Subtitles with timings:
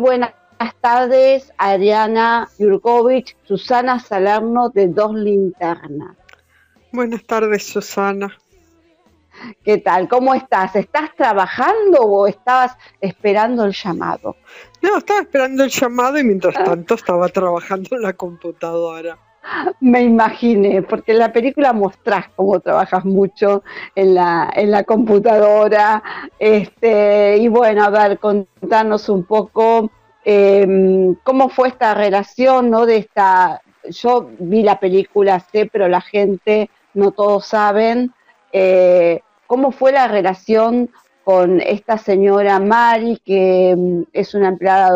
[0.00, 0.32] buenas
[0.80, 6.16] tardes, Ariana Yurkovich, Susana Salerno de Dos Linternas.
[6.92, 8.36] Buenas tardes, Susana.
[9.64, 10.08] ¿Qué tal?
[10.08, 10.74] ¿Cómo estás?
[10.76, 14.36] ¿Estás trabajando o estabas esperando el llamado?
[14.82, 16.64] No, estaba esperando el llamado y mientras ah.
[16.64, 19.18] tanto estaba trabajando en la computadora.
[19.80, 23.62] Me imaginé, porque en la película mostrás cómo trabajas mucho
[23.94, 26.02] en la, en la computadora.
[26.38, 29.90] Este, y bueno, a ver, contanos un poco
[30.24, 32.86] em, cómo fue esta relación, ¿no?
[32.86, 33.62] De esta.
[33.88, 38.12] Yo vi la película, sé, pero la gente, no todos saben.
[38.52, 40.90] Eh, ¿Cómo fue la relación
[41.24, 44.90] con esta señora Mari, que em, es una empleada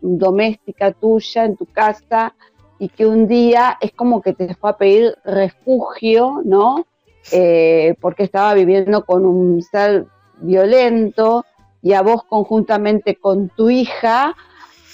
[0.00, 2.32] doméstica tuya en tu casa?
[2.78, 6.86] Y que un día es como que te fue a pedir refugio, ¿no?
[7.32, 10.06] Eh, porque estaba viviendo con un ser
[10.38, 11.44] violento
[11.82, 14.34] y a vos conjuntamente con tu hija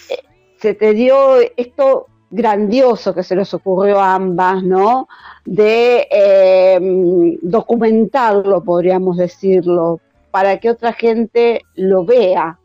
[0.09, 0.19] eh,
[0.57, 5.09] se te dio esto grandioso que se les ocurrió a ambas, ¿no?
[5.45, 12.59] De em, documentarlo, podríamos decirlo, para que otra gente lo vea.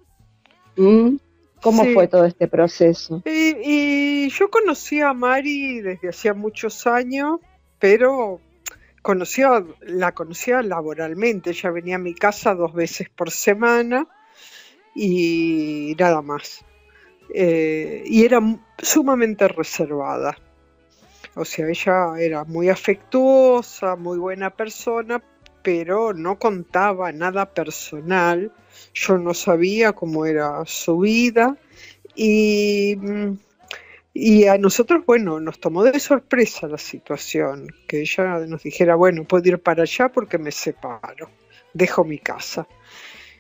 [1.62, 3.24] ¿Cómo fue todo este proceso?
[3.26, 7.40] Y, yo conocía a Mari desde hacía muchos años,
[7.80, 8.40] pero
[9.02, 11.52] conocía, la conocía laboralmente.
[11.52, 14.08] Ella venía a mi casa dos veces por semana
[14.94, 16.64] y nada más.
[17.34, 18.40] Eh, y era
[18.78, 20.38] sumamente reservada.
[21.36, 25.22] O sea, ella era muy afectuosa, muy buena persona,
[25.62, 28.52] pero no contaba nada personal
[29.00, 31.56] yo no sabía cómo era su vida
[32.16, 32.98] y,
[34.14, 39.24] y a nosotros, bueno, nos tomó de sorpresa la situación, que ella nos dijera, bueno,
[39.24, 41.30] puedo ir para allá porque me separo,
[41.74, 42.68] dejo mi casa.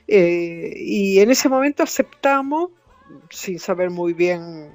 [0.07, 2.69] Eh, y en ese momento aceptamos,
[3.29, 4.71] sin saber muy bien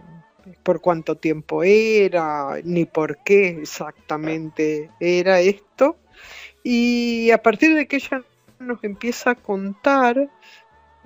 [0.65, 5.97] por cuánto tiempo era, ni por qué exactamente era esto.
[6.65, 8.25] Y a partir de que ella
[8.59, 10.29] nos empieza a contar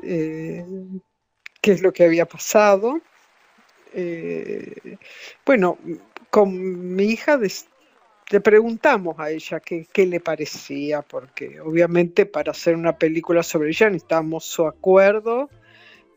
[0.02, 0.64] eh,
[1.60, 3.00] qué es lo que había pasado.
[3.92, 4.98] Eh,
[5.44, 5.78] bueno,
[6.30, 7.38] con mi hija
[8.30, 13.88] le preguntamos a ella qué, le parecía, porque obviamente para hacer una película sobre ella
[13.88, 15.48] necesitamos su acuerdo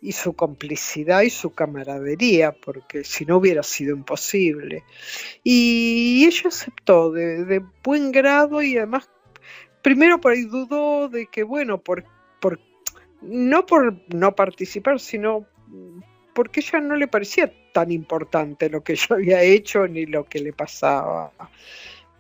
[0.01, 4.83] y su complicidad y su camaradería, porque si no hubiera sido imposible.
[5.43, 9.09] Y ella aceptó de, de buen grado y además,
[9.81, 12.05] primero por ahí dudó de que, bueno, por,
[12.39, 12.59] por
[13.21, 15.45] no por no participar, sino
[16.33, 20.39] porque ella no le parecía tan importante lo que yo había hecho ni lo que
[20.39, 21.31] le pasaba.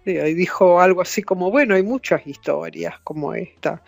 [0.05, 3.83] Y dijo algo así como, bueno, hay muchas historias como esta.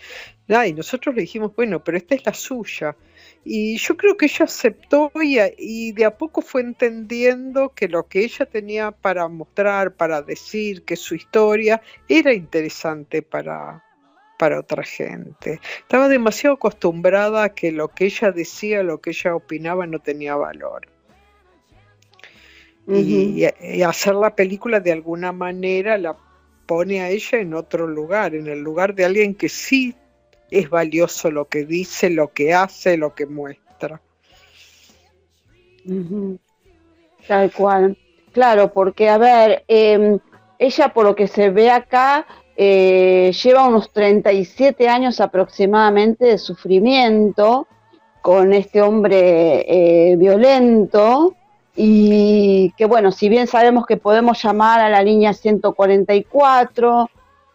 [0.47, 2.95] y nosotros le dijimos, bueno, pero esta es la suya.
[3.43, 8.23] Y yo creo que ella aceptó y, de a poco fue entendiendo que lo que
[8.23, 13.83] ella tenía para mostrar, para decir, que su historia era interesante para,
[14.41, 15.59] para otra gente.
[15.81, 20.35] Estaba demasiado acostumbrada a que lo que ella decía, lo que ella opinaba no tenía
[20.35, 20.87] valor.
[22.87, 23.43] y,
[23.83, 26.17] hacer la película de alguna manera la
[26.65, 29.93] pone a ella en otro lugar, en el lugar de alguien que sí
[30.49, 34.01] es valioso lo que dice, lo que hace, lo que muestra.
[37.27, 37.95] Tal cual.
[38.31, 40.17] Claro, porque a ver, em,
[40.57, 42.25] ella por lo que se ve acá,
[42.55, 47.67] eh, lleva unos 37 años aproximadamente de sufrimiento
[48.21, 51.35] con este hombre eh, violento
[51.75, 57.09] y que bueno, si bien sabemos que podemos llamar a la línea 144,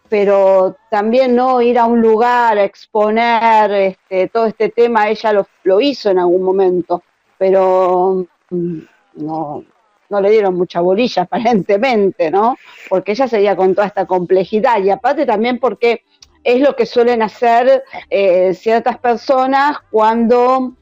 [0.09, 5.81] pero también no ir a un lugar a exponer este, todo este tema, ella lo,
[5.81, 7.03] hizo en algún momento,
[7.37, 8.79] pero mm,
[9.15, 9.63] no,
[10.09, 12.57] no le dieron mucha bolilla aparentemente, ¿no?
[12.89, 16.03] Porque ella seguía con toda esta complejidad y aparte también porque
[16.43, 20.73] es lo que suelen hacer eh, ciertas personas cuando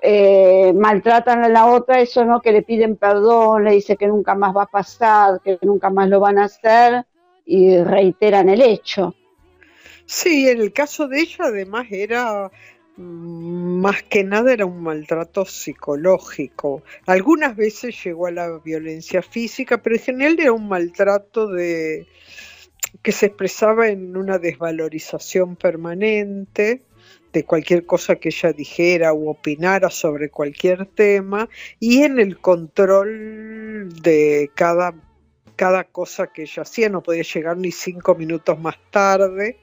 [0.00, 4.34] eh, maltratan a la otra, eso no, que le piden perdón, le dice que nunca
[4.34, 7.06] más va a pasar, que nunca más lo van a hacer
[7.46, 9.14] y reiteran el hecho.
[10.04, 12.50] Sí, en el caso de ella además era
[13.82, 16.84] más que nada era un maltrato psicológico.
[17.04, 22.06] Algunas veces llegó a la violencia física, pero en general era un maltrato de
[23.02, 26.82] que se expresaba en una desvalorización permanente
[27.32, 31.48] de cualquier cosa que ella dijera o opinara sobre cualquier tema
[31.80, 34.94] y en el control de cada,
[35.56, 39.58] cada cosa que ella hacía, no podía llegar ni cinco minutos más tarde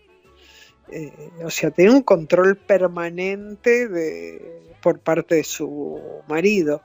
[0.91, 6.81] eh, o sea, tenía un control permanente de, por parte de su marido.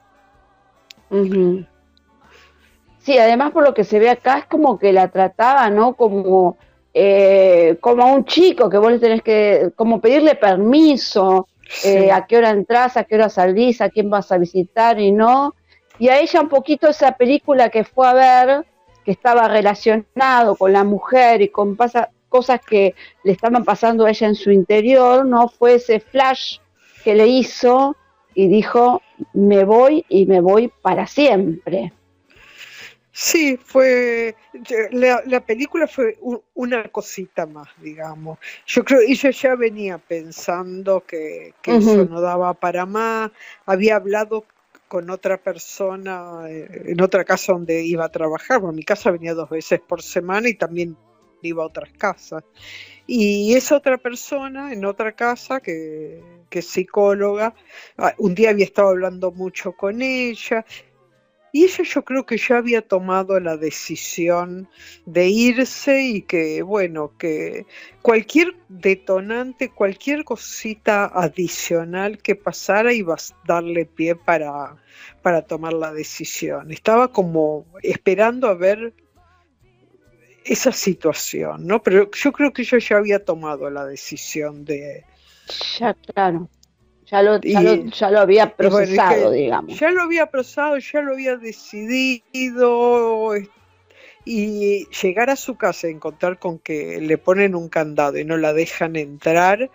[2.98, 5.94] Sí, además por lo que se ve acá es como que la trataba, ¿no?
[5.94, 6.56] Como,
[6.92, 11.46] eh, como a un chico que vos le tenés que, como pedirle permiso,
[11.84, 15.12] eh, a qué hora entras, a qué hora salís, a quién vas a visitar y
[15.12, 15.54] no.
[15.98, 18.66] Y a ella un poquito esa película que fue a ver,
[19.04, 21.76] que estaba relacionado con la mujer y con
[22.34, 25.48] cosas que le estaban pasando a ella en su interior, ¿no?
[25.48, 26.58] Fue ese flash
[27.04, 27.96] que le hizo
[28.34, 29.02] y dijo,
[29.34, 31.92] me voy y me voy para siempre.
[33.12, 34.34] Sí, fue
[34.90, 36.18] la, película fue
[36.54, 38.40] una cosita más, digamos.
[38.66, 43.30] Yo creo ella ya venía pensando que, eso no daba para más.
[43.64, 44.44] Había hablado
[44.88, 48.58] con otra persona eh, en otra casa donde iba a trabajar.
[48.58, 50.96] Bueno, mi casa venía dos veces por semana y también
[51.48, 52.44] iba a otras casas.
[53.06, 57.54] Y esa otra persona en otra casa que, que es psicóloga,
[57.98, 60.64] ah, un día había estado hablando mucho con ella
[61.54, 64.68] y ella yo creo que ya había tomado la decisión
[65.06, 67.66] de irse y que, bueno, que
[68.02, 74.82] cualquier detonante, cualquier cosita adicional que pasara iba a darle pie para,
[75.22, 76.72] para tomar la decisión.
[76.72, 78.92] Estaba como esperando a ver
[80.44, 81.82] esa situación, ¿no?
[81.82, 85.04] Pero yo creo que ella ya había tomado la decisión de...
[85.78, 86.48] Ya, claro.
[87.06, 89.78] Ya lo, ya, lo, había procesado, digamos.
[89.78, 93.34] Ya lo había procesado, ya lo había decidido.
[94.24, 98.38] Y llegar a su casa y encontrar con que le ponen un candado y no
[98.38, 99.70] la dejan entrar,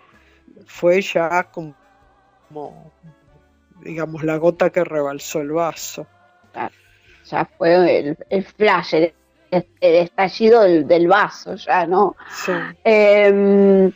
[0.66, 2.92] fue ya como,
[3.80, 6.08] digamos, la gota que rebalsó el vaso.
[7.24, 9.14] ya fue el, flash, el,
[9.50, 12.14] estallido del, vaso, ya, ¿no?
[12.28, 12.52] Sí.
[12.84, 13.92] Em,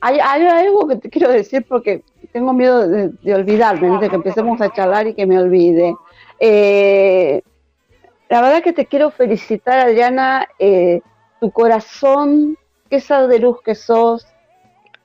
[0.00, 4.72] hay, algo que te quiero decir porque tengo miedo de, olvidarme, de que empecemos a
[4.72, 5.94] charlar y que me olvide.
[6.38, 7.42] Eh,
[8.28, 11.00] la verdad que te quiero felicitar, Adriana, eh,
[11.40, 12.56] tu corazón,
[12.90, 14.26] qué sal de luz que sos,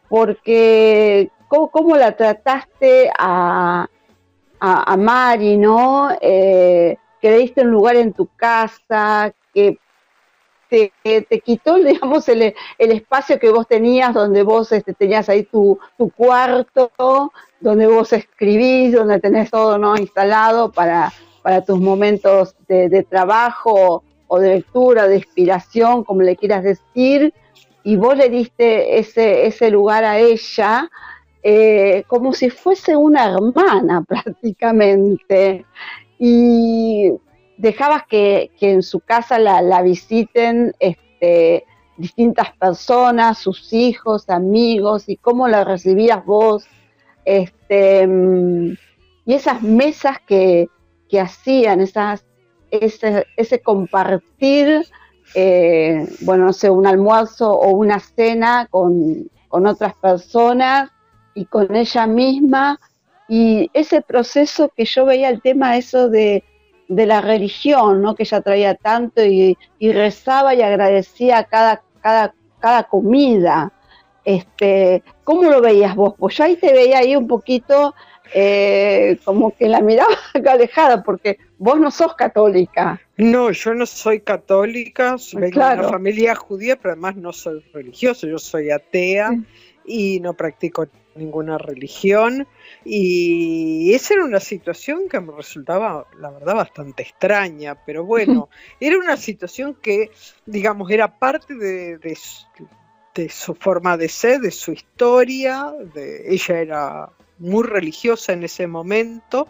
[0.09, 3.87] porque cómo, la trataste a,
[4.59, 6.09] a, Mari, ¿no?
[6.19, 9.77] Eh, que le diste un lugar en tu casa, que
[10.71, 15.77] te, quitó, digamos, el, espacio que vos tenías, donde vos este, tenías ahí tu,
[16.15, 16.91] cuarto,
[17.59, 19.97] donde vos escribís, donde tenés todo ¿no?
[19.97, 21.11] instalado para,
[21.65, 27.33] tus momentos de, trabajo o de lectura, de inspiración, como le quieras decir,
[27.83, 30.89] y vos le diste ese, ese lugar a ella,
[31.43, 35.65] eh, como si fuese una hermana prácticamente.
[36.19, 37.11] Y
[37.61, 41.65] dejabas que, en su casa la, visiten este,
[41.95, 46.65] distintas personas, sus hijos, amigos, y cómo la recibías vos,
[47.23, 48.73] este, mm,
[49.27, 50.69] y esas mesas que,
[51.21, 52.25] hacían, esas,
[52.71, 54.87] ese, compartir,
[55.35, 60.89] eh, bueno, no sé, un almuerzo o una cena con, con otras personas
[61.35, 62.79] y con ella misma,
[63.27, 66.43] y ese proceso que yo veía el tema, eso de
[66.91, 68.15] de la religión, ¿no?
[68.15, 73.71] Que ella traía tanto y, rezaba y agradecía cada, cada, cada comida.
[74.25, 76.15] Este, ¿Cómo lo veías vos?
[76.17, 77.95] Pues yo ahí te veía ahí un poquito
[78.33, 80.13] eh, como que la miraba
[80.51, 82.99] alejada, porque vos no sos católica.
[83.15, 88.27] No, yo no soy católica, soy de una familia judía, pero además no soy religiosa,
[88.27, 89.31] yo soy atea
[89.85, 92.47] y no practico ninguna religión
[92.85, 98.49] y esa era una situación que me resultaba, la verdad, bastante extraña, pero bueno,
[98.79, 100.11] era una situación que,
[100.45, 107.09] digamos, era parte de, de, su forma de ser, de su historia, de, ella era
[107.39, 109.47] muy religiosa en ese momento,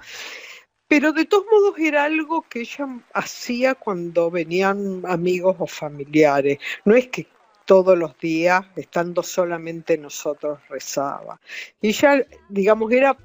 [0.87, 6.57] pero de todos modos era algo que ella hacía cuando venían amigos o familiares.
[6.83, 7.27] No es que
[7.71, 11.39] todos los días, estando solamente nosotros, rezaba.
[11.79, 13.17] Y ella, digamos, era,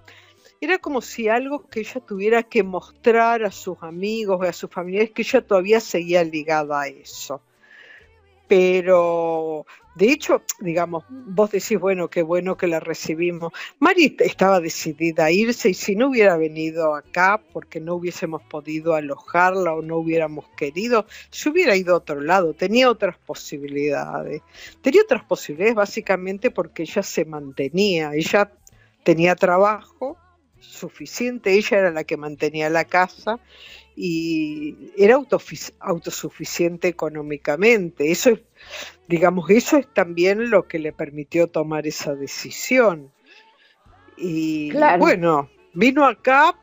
[0.61, 5.11] era como si algo que ella tuviera que mostrar a sus amigos a sus familiares,
[5.11, 7.43] que ella todavía seguía ligada a eso.
[8.49, 13.53] Pero de hecho, digamos, vos decís, bueno, qué bueno que la recibimos.
[13.79, 18.95] Mari estaba decidida a irse y si no hubiera venido acá porque no hubiésemos podido
[18.95, 24.43] alojarla o no hubiéramos querido, se hubiera ido a otro lado, tenía otras posibilidades.
[24.83, 28.53] Tenía otras posibilidades básicamente porque ella se mantenía, ella
[29.03, 30.19] tenía trabajo,
[30.67, 33.39] suficiente, ella era la que mantenía la casa
[33.97, 35.17] y era
[35.81, 38.11] autosuficiente económicamente.
[38.11, 38.41] Eso es,
[39.09, 43.11] digamos, eso es también lo que le permitió tomar esa decisión.
[44.19, 46.59] Y bueno, vino acá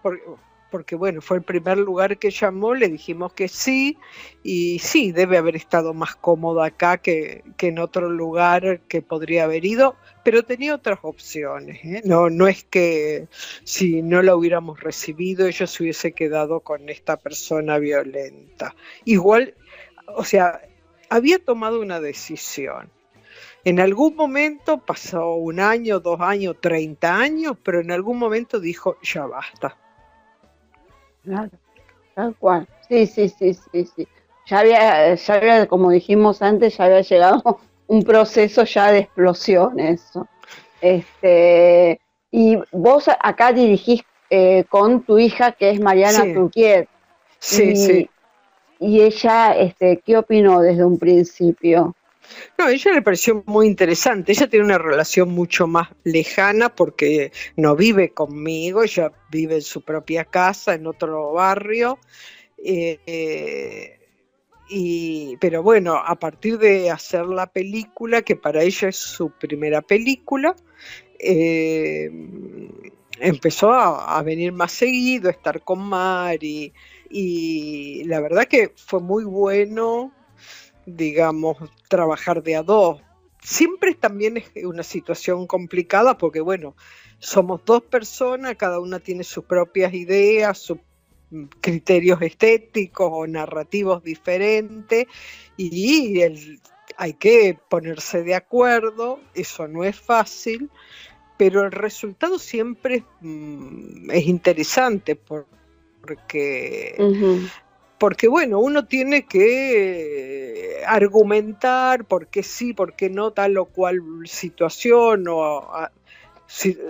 [0.74, 3.96] porque, bueno, fue el primer lugar que llamó, le dijimos que sí,
[4.42, 9.44] y sí, debe haber estado más cómodo acá que, que en otro lugar que podría
[9.44, 11.80] haber ido, pero tenía otras opciones.
[11.86, 12.01] ¿eh?
[12.06, 13.27] No, no es que
[13.63, 18.75] si no la hubiéramos recibido, ella se hubiese quedado con esta persona violenta.
[19.06, 19.53] Igual,
[20.08, 20.60] o sea,
[21.08, 22.89] había tomado una decisión.
[23.63, 28.98] En algún momento pasó un año, dos años, treinta años, pero en algún momento dijo,
[29.03, 29.77] ya basta.
[31.24, 31.51] Claro,
[32.15, 32.68] tal cual.
[32.88, 34.08] Sí, sí, sí, sí, sí.
[34.46, 37.42] Ya había, ya había, como dijimos antes, ya había llegado
[37.88, 40.27] un proceso ya de explosión eso.
[40.82, 42.00] Este,
[42.30, 46.34] y vos acá dirigís eh, con tu hija que es Mariana sí.
[47.39, 48.10] Sí, y, sí.
[48.80, 51.96] Y ella, este, ¿qué opinó desde un principio?
[52.58, 54.32] No, a ella le pareció muy interesante.
[54.32, 59.82] Ella tiene una relación mucho más lejana porque no vive conmigo, ella vive en su
[59.82, 62.00] propia casa, en otro barrio.
[62.63, 64.00] Eh, eh,
[65.39, 70.56] pero bueno, a partir de hacer la película, que para ella es su primera película,
[71.20, 72.10] eh,
[73.20, 76.74] empezó a, venir más seguido, a estar con Mari,
[77.10, 80.12] y la verdad que fue muy bueno,
[80.86, 83.02] digamos, trabajar de a dos.
[83.42, 86.75] Siempre también es una situación complicada porque, bueno,
[87.20, 90.80] somos dos personas, cada una tiene sus propias ideas, su
[91.62, 95.08] criterios estéticos o narrativos diferentes
[95.58, 96.22] y
[96.98, 100.70] hay que ponerse de acuerdo, eso no es fácil,
[101.38, 106.96] pero el resultado siempre mm, es interesante porque,
[108.03, 114.01] porque, bueno, uno tiene que argumentar por qué sí, por qué no tal o cual
[114.25, 115.65] situación o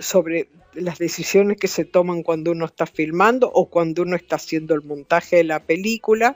[0.00, 4.74] sobre las decisiones que se toman cuando uno está filmando o cuando uno está haciendo
[4.74, 6.34] el montaje de la película.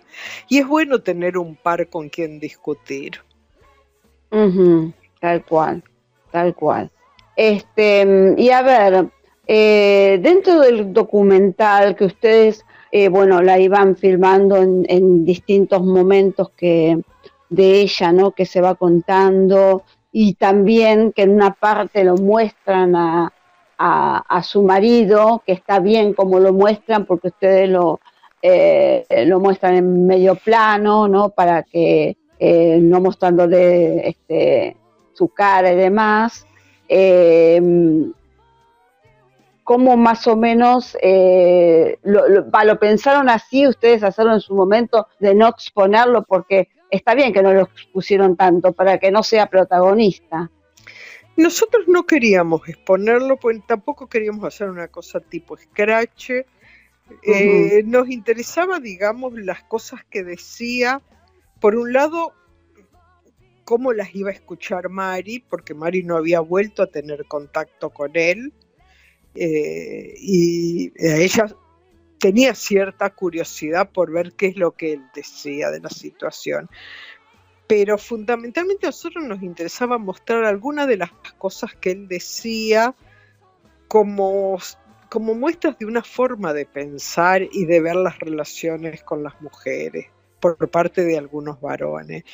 [0.49, 3.19] Y es bueno tener un par con quien discutir.
[4.31, 5.83] tal cual,
[6.31, 6.89] tal cual.
[7.35, 9.09] Este, y a ver,
[9.49, 16.51] eh, dentro del documental que ustedes, eh, bueno, la iban filmando en, en, distintos momentos
[16.51, 16.99] que
[17.51, 18.33] de ella, ¿no?
[18.33, 23.33] Que se va contando y también que en una parte lo muestran a,
[23.79, 28.01] a, su marido, que está bien como lo muestran, porque ustedes lo,
[28.43, 29.07] eh,
[29.39, 31.31] muestran en medio plano, ¿no?
[31.31, 34.77] Para que eh, no mostrándole este,
[35.13, 36.47] su cara y demás.
[39.69, 40.97] ¿Cómo más o menos
[42.03, 46.23] lo, lo, pensaron así ustedes hacerlo en su momento de no exponerlo?
[46.23, 50.51] Porque está bien que no lo expusieron tanto para que no sea protagonista.
[51.37, 56.31] Nosotros no queríamos exponerlo, pues tampoco queríamos hacer una cosa tipo scratch.
[57.23, 61.03] Eh, nos interesaba, digamos, las cosas que decía.
[61.61, 62.33] Por un lado,
[63.65, 68.13] cómo las iba a escuchar Mari, porque Mari no había vuelto a tener contacto con
[68.15, 68.55] él.
[69.41, 71.47] Eh, y ella
[72.19, 76.69] tenía cierta curiosidad por ver qué es lo que él decía de la situación.
[77.69, 82.97] Pero fundamentalmente a nosotros nos interesaba mostrar algunas de las cosas que él decía
[83.87, 84.59] como,
[85.09, 90.07] como muestras de una forma de pensar y de ver las relaciones con las mujeres
[90.41, 92.25] por parte de algunos varones,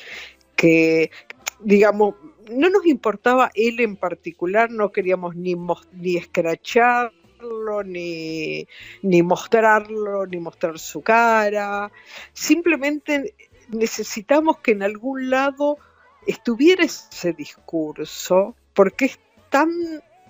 [0.55, 1.11] que
[1.59, 2.15] digamos,
[2.49, 5.55] no nos importaba él en particular, no queríamos ni,
[5.93, 8.67] ni escracharlo, ni,
[9.01, 11.91] ni mostrarlo, ni mostrar su cara,
[12.33, 13.35] simplemente
[13.69, 15.77] necesitamos que en algún lado
[16.27, 19.69] estuviera ese discurso, porque es tan,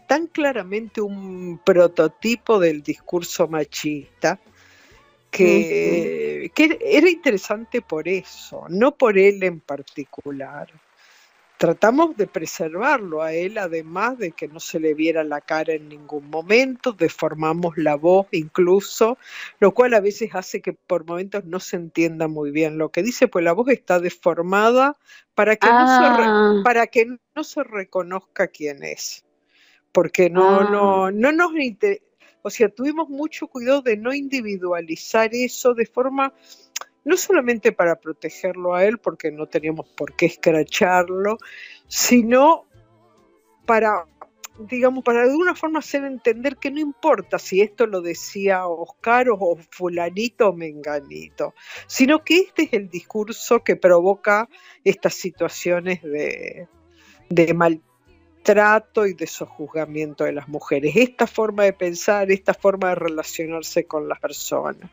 [0.07, 4.39] tan claramente un prototipo del discurso machista
[5.31, 10.71] que, que era interesante por eso, no por él en particular
[11.57, 15.89] tratamos de preservarlo a él, además de que no se le viera la cara en
[15.89, 19.17] ningún momento, deformamos la voz incluso,
[19.59, 23.03] lo cual a veces hace que por momentos no se entienda muy bien lo que
[23.03, 24.97] dice, pues la voz está deformada
[25.33, 26.61] para que, no, se ah.
[26.63, 29.25] para que no se reconozca quién es,
[29.91, 31.11] porque no, no, ah.
[31.11, 31.51] no nos
[32.41, 36.31] o sea, tuvimos mucho cuidado de no individualizar eso de forma
[37.05, 41.37] no solamente para protegerlo a él, porque no teníamos por qué escracharlo,
[41.87, 42.65] sino
[43.65, 44.05] para
[44.57, 49.27] digamos, para de alguna forma hacer entender que no importa si esto lo decía Oscar
[49.29, 51.53] o fulanito o menganito,
[51.87, 54.47] sino que este es el discurso que provoca
[54.83, 56.67] estas situaciones de,
[57.29, 60.95] de maltrato y de sojuzgamiento de las mujeres.
[60.95, 64.89] Esta forma de pensar, esta forma de relacionarse con las personas.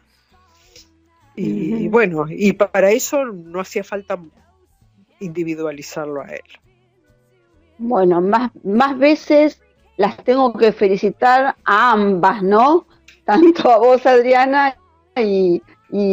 [1.34, 4.18] Y, bueno, y para eso no hacía falta
[5.20, 6.42] individualizarlo a él.
[7.78, 9.60] Bueno, más, más veces
[9.96, 12.86] las tengo que felicitar a ambas, ¿no?
[13.24, 14.76] Tanto a vos, Adriana,
[15.16, 15.62] y,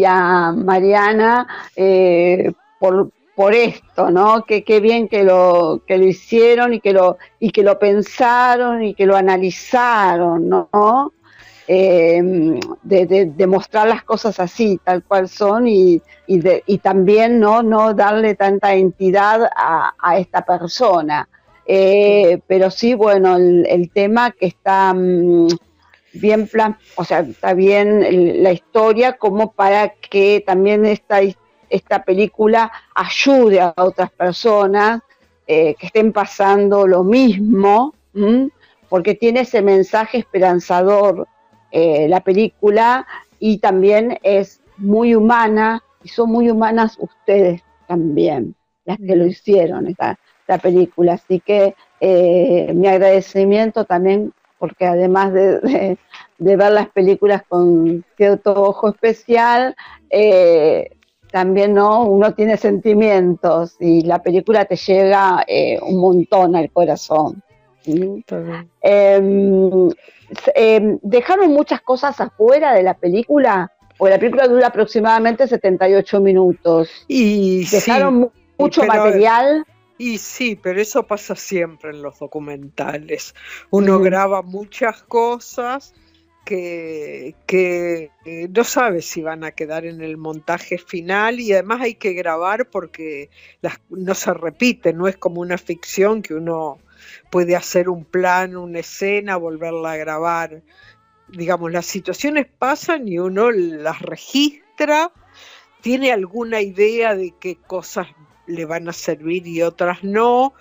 [0.06, 4.44] a Mariana eh, por, por esto, ¿no?
[4.44, 8.84] Que qué bien que lo, que lo hicieron y que lo, y que lo pensaron
[8.84, 11.14] y que lo analizaron, ¿no?
[11.72, 12.20] Eh,
[12.82, 17.62] de, mostrar las cosas así, tal cual son, y, y, también ¿no?
[17.62, 21.30] no darle tanta entidad a, esta persona.
[21.68, 25.50] Eh, pero sí, bueno, el, tema que está mm,
[26.14, 31.20] bien plan, o sea, está bien la historia como para que también esta,
[31.70, 35.02] esta película ayude a otras personas
[35.46, 37.94] eh, que estén pasando lo mismo,
[38.90, 41.28] porque tiene ese mensaje esperanzador
[41.72, 43.08] eh, la película
[43.40, 49.88] y también es muy humana y son muy humanas ustedes también, las que lo hicieron
[49.88, 50.18] esta,
[50.64, 51.14] película.
[51.14, 55.98] Así que eh, mi agradecimiento también porque además de,
[56.40, 59.76] ver las películas con cierto ojo especial,
[60.10, 60.90] eh,
[61.32, 62.06] también ¿no?
[62.06, 65.46] uno tiene sentimientos y la película te llega
[65.84, 67.44] un montón al corazón.
[70.56, 76.90] Eh, dejaron muchas cosas afuera de la película, porque la película dura aproximadamente 78 minutos.
[77.08, 79.66] Y dejaron mucho material.
[79.98, 83.36] Y sí, pero eso pasa siempre en los documentales.
[83.70, 85.94] Uno graba muchas cosas
[86.46, 91.82] que, que, eh, no sabe si van a quedar en el montaje final y además
[91.82, 93.30] hay que grabar porque
[93.62, 96.80] las, no se repite, no es como una ficción que uno
[97.30, 100.62] puede hacer un plan, una escena, volverla a grabar.
[101.28, 105.12] Digamos, las situaciones pasan y uno las registra,
[105.82, 108.08] tiene alguna idea de qué cosas
[108.48, 110.54] le van a servir y otras no,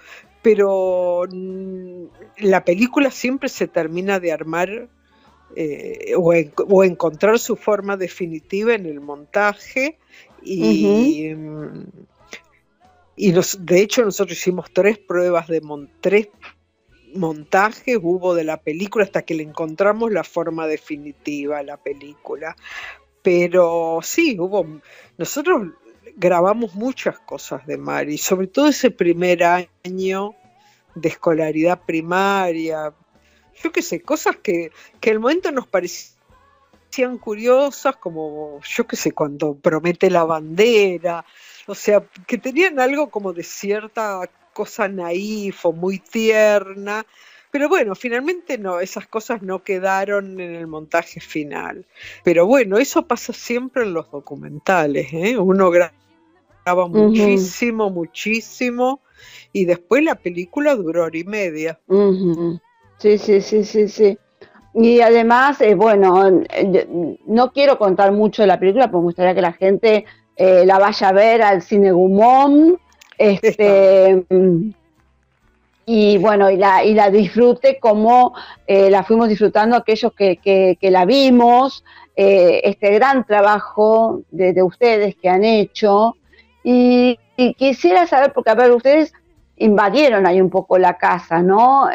[0.43, 2.05] pero mm,
[2.39, 4.89] la película siempre se termina de armar
[5.57, 9.99] eh, o, encontrar su forma definitiva en el montaje
[10.43, 11.35] y,
[13.19, 15.61] y de hecho nosotros hicimos tres pruebas de
[16.01, 16.29] tres
[17.15, 22.57] montajes hubo de la película hasta que le encontramos la forma definitiva a la película.
[23.23, 24.81] Pero sí, hubo,
[25.17, 25.69] nosotros
[26.17, 30.35] grabamos muchas cosas de Mari, sobre todo ese primer año
[30.95, 32.93] de escolaridad primaria,
[33.63, 39.13] yo qué sé, cosas que, que al momento nos parecían curiosas, como yo qué sé,
[39.13, 41.25] cuando promete la bandera,
[41.69, 47.05] o sea, que tenían algo como de cierta cosa naif o muy tierna,
[47.51, 51.87] pero bueno, finalmente no, esas cosas no quedaron en el montaje final.
[52.25, 55.39] Pero bueno, eso pasa siempre en los documentales, ¿eh?
[55.39, 59.01] uno graba muchísimo, muchísimo,
[59.53, 61.79] y después la película duró hora y media.
[62.99, 64.19] Sí, sí, sí, sí, sí.
[64.75, 66.45] Y además, eh, bueno,
[67.27, 70.05] no quiero contar mucho de la película, porque me gustaría que la gente
[70.41, 72.79] eh, la vaya a ver al cine Gumón,
[73.19, 74.25] este,
[75.85, 81.05] y bueno, y la, y la disfrute como eh, la fuimos disfrutando aquellos que, la
[81.07, 86.15] vimos, eh, este gran trabajo de, ustedes que han hecho.
[86.63, 87.19] Y,
[87.57, 89.13] quisiera saber, porque a ver, ustedes
[89.57, 91.89] invadieron ahí un poco la casa, ¿no?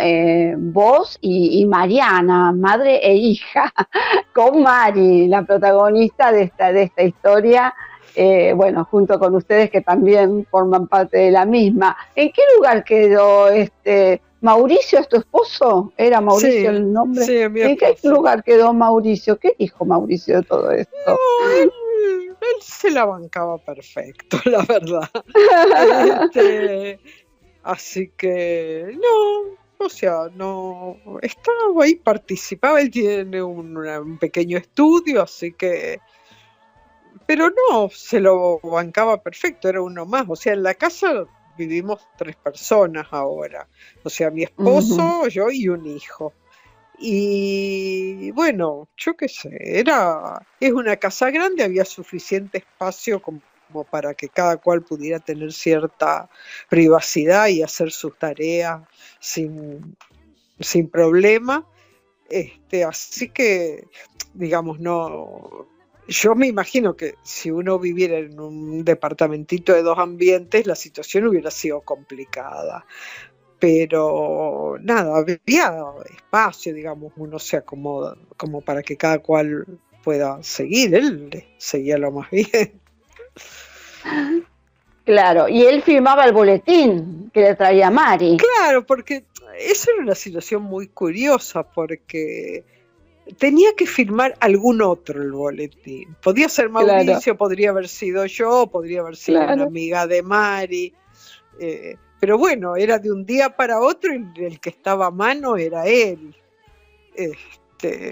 [0.57, 3.73] vos y, y, Mariana, madre e hija,
[4.33, 7.73] con Mari, la protagonista de esta, de esta historia
[8.15, 11.97] eh, bueno, junto con ustedes que también forman parte de la misma.
[12.15, 15.93] ¿En qué lugar quedó este Mauricio, es tu esposo?
[15.97, 17.25] ¿Era Mauricio el nombre?
[17.25, 19.37] Sí, ¿En qué lugar quedó Mauricio?
[19.37, 21.17] ¿Qué dijo Mauricio de todo esto?
[21.61, 21.71] él,
[22.59, 25.09] se la bancaba perfecto, la verdad.
[26.33, 26.99] Este,
[27.63, 35.53] así que, no, o sea, no, estaba ahí, participaba, él tiene un pequeño estudio, así
[35.53, 35.99] que
[37.25, 40.25] pero no, se lo bancaba perfecto, era uno más.
[40.27, 41.25] O sea, en la casa
[41.57, 43.67] vivimos tres personas ahora.
[44.03, 46.33] O sea, mi esposo, yo y un hijo.
[46.97, 53.41] Y bueno, yo qué sé, era, es una casa grande, había suficiente espacio como,
[53.89, 56.29] para que cada cual pudiera tener cierta
[56.69, 58.81] privacidad y hacer sus tareas
[59.19, 59.97] sin,
[60.59, 61.67] sin problema.
[62.29, 63.87] Este, así que,
[64.33, 65.67] digamos, no.
[66.07, 71.27] Yo me imagino que si uno viviera en un departamentito de dos ambientes, la situación
[71.27, 72.85] hubiera sido complicada.
[73.59, 75.73] Pero nada, había
[76.13, 79.65] espacio, digamos, uno se acomoda como para que cada cual
[80.03, 80.93] pueda seguir.
[80.93, 82.81] Él seguía lo más bien.
[85.05, 88.37] Claro, y él firmaba el boletín que le traía Mari.
[88.37, 89.25] Claro, porque
[89.57, 92.63] esa era una situación muy curiosa, porque
[93.37, 96.15] tenía que firmar algún otro el boletín.
[96.21, 100.93] Podía ser Mauricio, podría haber sido yo, podría haber sido una amiga de Mari.
[101.59, 105.57] Eh, pero bueno, era de un día para otro y el que estaba a mano
[105.57, 106.35] era él.
[107.15, 108.11] Este,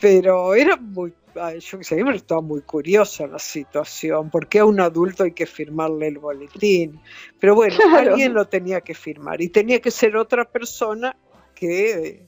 [0.00, 5.24] pero era muy yo que sé, estaba muy curiosa la situación, porque a un adulto
[5.24, 7.00] hay que firmarle el boletín.
[7.40, 11.16] Pero bueno, alguien lo tenía que firmar y tenía que ser otra persona
[11.54, 12.26] que,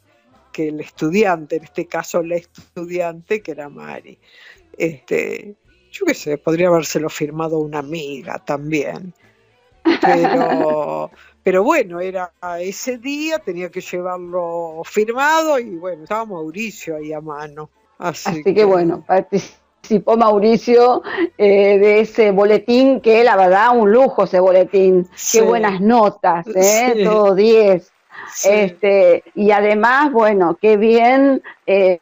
[0.55, 4.17] que el estudiante, en este caso la estudiante que era Mari.
[4.79, 5.57] Este,
[5.91, 9.13] yo qué sé, podría habérselo firmado una amiga también.
[10.01, 11.11] Pero,
[11.43, 17.21] pero bueno, era ese día, tenía que llevarlo firmado y bueno, estaba Mauricio ahí a
[17.21, 17.69] mano.
[17.99, 21.03] Así, que, bueno, participó Mauricio
[21.37, 25.09] eh, de ese boletín que la verdad un lujo ese boletín.
[25.33, 27.03] Qué buenas notas, ¿eh?
[27.05, 27.94] todo 10.
[28.45, 32.01] Este, y además, bueno, qué bien eh,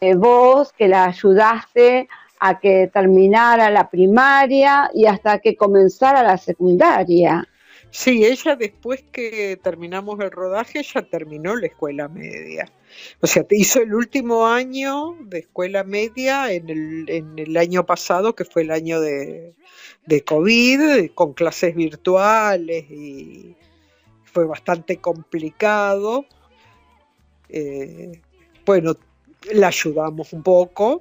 [0.00, 2.08] eh, vos que la ayudaste
[2.40, 7.46] a que terminara la primaria y hasta que comenzara la secundaria.
[7.90, 12.70] Sí, ella después que terminamos el rodaje, ella terminó la escuela media.
[13.20, 16.68] O sea, hizo el último año de escuela media en
[17.38, 19.54] el, año pasado, que fue el año de,
[20.26, 23.56] COVID, con clases virtuales y
[24.32, 26.26] fue bastante complicado.
[27.48, 28.20] Eh,
[28.64, 28.94] bueno,
[29.52, 31.00] la ayudamos un poco.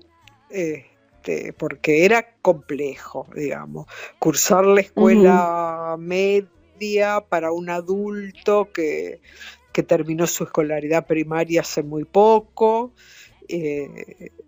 [0.49, 3.87] Este, porque era complejo, digamos,
[4.17, 9.19] cursar la escuela media para un adulto que,
[9.87, 12.93] terminó su escolaridad primaria hace muy poco,
[13.47, 14.46] eh, que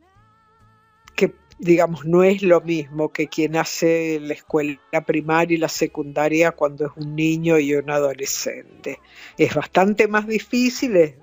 [1.59, 6.87] digamos no es lo mismo que quien hace la escuela primaria y la secundaria cuando
[6.87, 8.99] es un niño y un adolescente.
[9.37, 11.15] Es bastante más difícil, es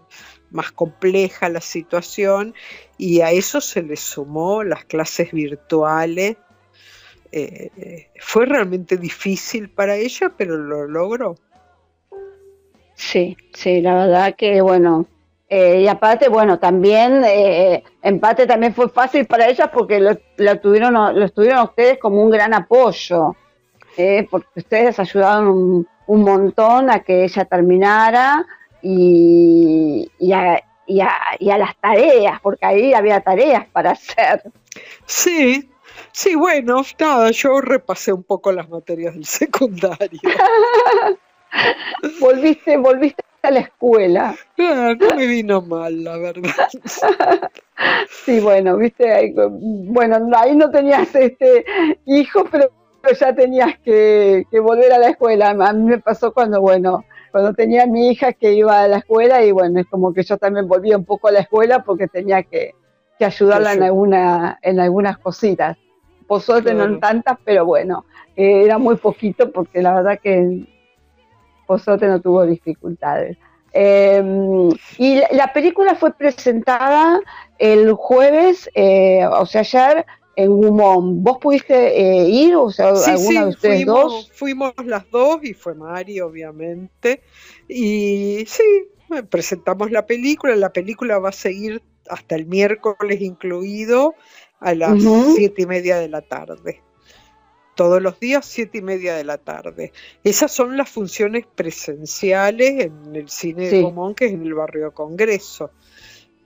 [0.51, 2.55] más compleja la situación
[2.99, 6.37] y a eso se le sumó las clases virtuales
[7.33, 11.37] eh, fue realmente difícil para ella, pero lo logró.
[12.95, 15.07] Sí, sí, la verdad que bueno.
[15.49, 20.95] Eh, y aparte, bueno, también eh, empate también fue fácil para ella porque lo, tuvieron,
[20.95, 23.37] lo estuvieron ustedes como un gran apoyo,
[24.31, 28.45] porque ustedes ayudaron un, montón a que ella terminara
[28.83, 34.43] y, y, a, y, a, y a las tareas, porque ahí había tareas para hacer.
[35.07, 35.71] Sí,
[36.17, 40.19] Sí, bueno, nada, yo repasé un poco las materias del secundario.
[42.21, 44.35] volviste, volviste a la escuela.
[44.59, 46.69] Ah, no, me vino mal, la verdad.
[48.25, 51.65] sí, bueno, viste, bueno, ahí no tenías este
[52.07, 52.71] hijo, pero
[53.19, 55.51] ya tenías que, volver a la escuela.
[55.51, 58.99] A mí me pasó cuando, bueno, cuando tenía a mi hija que iba a la
[58.99, 62.09] escuela y bueno, es como que yo también volvía un poco a la escuela porque
[62.09, 62.75] tenía que,
[63.21, 65.77] ayudarla en, alguna, en algunas cositas.
[66.27, 68.05] Por suerte no tantas, pero bueno,
[68.35, 70.67] eh, era muy poquito porque la verdad que
[71.79, 73.37] suerte no tuvo dificultades.
[73.73, 77.21] Em, y la, película fue presentada
[77.59, 81.23] el jueves, eh, o sea, ayer en Gumón.
[81.23, 82.57] ¿Vos pudiste eh, ir?
[82.57, 84.33] O sea, alguna de ustedes fuimos, dos?
[84.33, 87.23] Fuimos las dos y fue Mari, obviamente.
[87.69, 88.89] Y sí,
[89.29, 90.57] presentamos la película.
[90.57, 94.15] La película va a seguir hasta el miércoles incluido
[94.61, 95.03] a las
[95.35, 96.83] siete y media de la tarde.
[97.77, 99.93] Todos los días, siete y media de la tarde.
[100.25, 104.93] Esas son las funciones presenciales en el cine de Común, que es en el barrio
[104.93, 105.71] Congreso.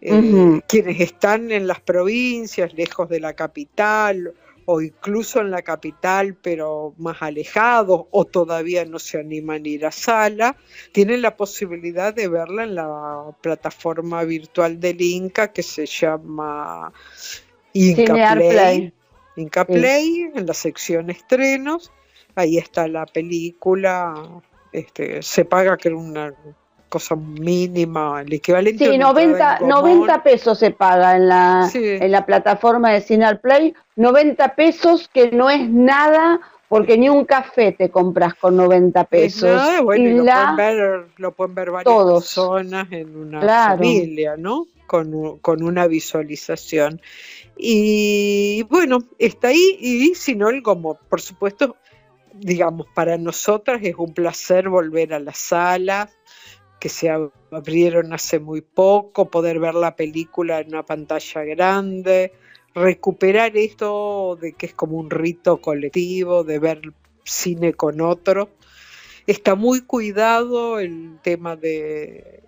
[0.03, 6.35] Eh, quienes están en las provincias, lejos de la capital, o incluso en la capital,
[6.35, 10.57] pero más alejados, o todavía no se animan a ir a sala,
[10.93, 16.93] tienen la posibilidad de verla en la plataforma virtual del Inca que se llama
[17.73, 18.93] Inca Play.
[19.41, 21.91] Inca Play, en la sección estrenos,
[22.35, 24.15] ahí está la película,
[24.73, 26.35] este, se paga que era una
[26.89, 32.91] cosa mínima, el equivalente sí, 90, 90 pesos se paga en la, en la plataforma
[32.91, 38.35] de Cinear Play, 90 pesos que no es nada porque ni un café te compras
[38.35, 39.61] con 90 pesos.
[39.83, 44.67] bueno, y lo, pueden ver, lo, pueden ver, varias personas en una familia, ¿no?
[44.87, 47.01] Con, con, una visualización.
[47.63, 51.77] Y bueno, está ahí y si no, como por supuesto,
[52.35, 56.11] digamos, para nosotras es un placer volver a la sala,
[56.79, 62.33] que se abrieron hace muy poco, poder ver la película en una pantalla grande,
[62.75, 66.81] recuperar esto de que es como un rito colectivo, de ver
[67.25, 68.49] cine con otro.
[69.27, 72.43] Está muy cuidado el tema de,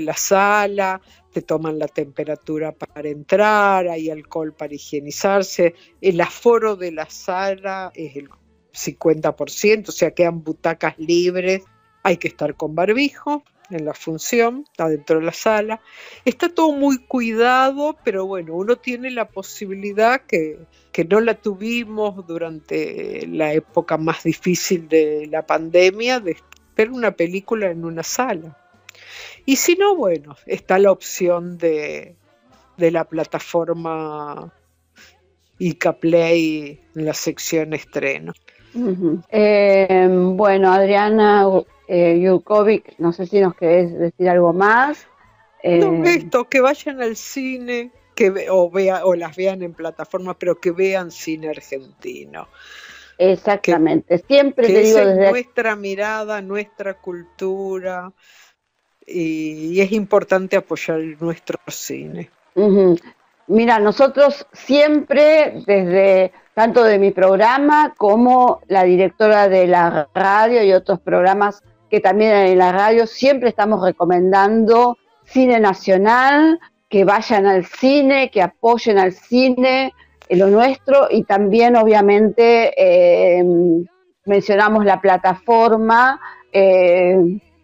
[0.00, 1.00] la sala,
[1.32, 7.90] te toman la temperatura para entrar, hay alcohol para higienizarse, el aforo de la sala
[7.94, 8.28] es el
[8.72, 11.62] 50%, o sea, quedan butacas libres,
[12.02, 15.80] hay que estar con barbijo, en la función, adentro de la sala.
[16.24, 20.58] Está todo muy cuidado, pero bueno, uno tiene la posibilidad que,
[20.92, 26.36] que no la tuvimos durante la época más difícil de la pandemia, de
[26.76, 28.56] ver una película en una sala.
[29.44, 32.16] Y si no, bueno, está la opción de,
[32.76, 34.52] de la plataforma
[35.58, 38.32] Ica Play en la sección estreno.
[39.30, 41.46] Eh, bueno, Adriana,
[41.88, 42.40] eh,
[42.98, 45.06] no sé si nos querés decir algo más.
[45.64, 50.36] no, eh, esto, que vayan al cine, que o, vea, o las vean en plataformas,
[50.38, 52.48] pero que vean cine argentino.
[53.20, 55.30] Exactamente, siempre te digo desde...
[55.30, 58.12] nuestra mirada, nuestra cultura,
[59.08, 62.30] y, es importante apoyar nuestro cine.
[63.46, 70.72] Mira, nosotros siempre, desde tanto de mi programa como la directora de la radio y
[70.72, 77.64] otros programas que también en la radio siempre estamos recomendando cine nacional, que vayan al
[77.64, 79.92] cine, que apoyen al cine,
[80.28, 83.42] en lo nuestro, y también obviamente eh,
[84.26, 86.20] mencionamos la plataforma
[86.52, 87.16] eh,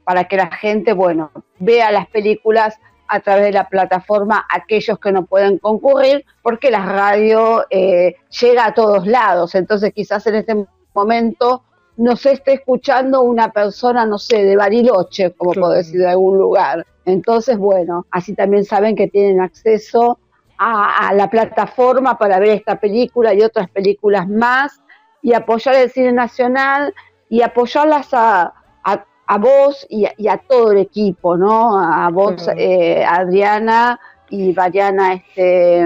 [0.04, 5.12] para que la gente, bueno, vea las películas a través de la plataforma aquellos que
[5.12, 10.66] no pueden concurrir, porque la radio eh, llega a todos lados, entonces quizás en este
[10.94, 11.62] momento
[11.96, 16.84] nos esté escuchando una persona, no sé, de Bariloche, como puedo decir, de algún lugar.
[17.04, 20.18] Entonces, bueno, así también saben que tienen acceso
[20.58, 24.80] a, la plataforma para ver esta película y otras películas más
[25.22, 26.94] y apoyar el cine nacional
[27.28, 28.54] y apoyarlas a,
[29.26, 31.78] a, vos y a, todo el equipo, ¿no?
[31.78, 33.98] A vos, eh, Adriana
[34.30, 35.80] y Mariana este,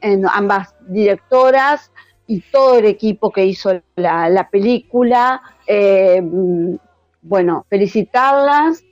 [0.00, 1.90] en ambas directoras,
[2.26, 5.42] y todo el equipo que hizo la, película.
[5.66, 6.22] Eh,
[7.22, 8.82] bueno, felicitarlas,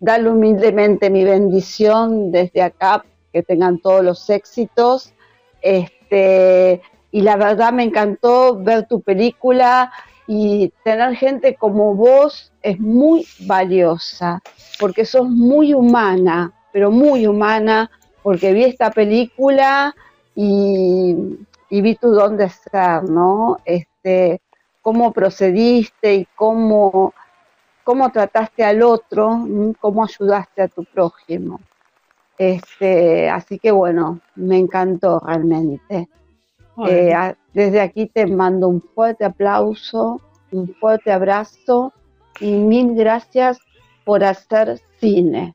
[0.00, 5.14] darle humildemente mi bendición desde acá, que tengan todos los éxitos.
[5.62, 9.92] Este, y la verdad me encantó ver tu película
[10.26, 14.40] y tener gente como vos es muy valiosa,
[14.78, 17.90] porque sos muy humana, pero muy humana,
[18.22, 19.94] porque vi esta película
[20.34, 21.36] y
[21.72, 23.56] y vi tu don de ser, ¿no?
[23.64, 24.42] Este,
[24.82, 27.14] cómo procediste y cómo,
[27.82, 29.46] cómo trataste al otro,
[29.80, 31.60] cómo ayudaste a tu prójimo.
[32.36, 36.10] Este, así que bueno, me encantó realmente.
[36.86, 37.14] Eh,
[37.54, 41.92] desde aquí te mando un fuerte aplauso, un fuerte abrazo
[42.40, 43.58] y mil gracias
[44.04, 45.54] por hacer cine.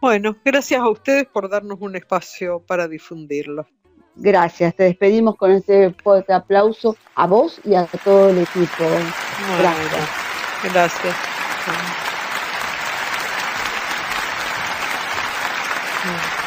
[0.00, 3.66] Bueno, gracias a ustedes por darnos un espacio para difundirlo.
[4.16, 8.84] Gracias, te despedimos con este fuerte aplauso a vos y a todo el equipo.
[9.58, 10.08] gracias.
[10.72, 11.16] Gracias.
[16.04, 16.39] Mm.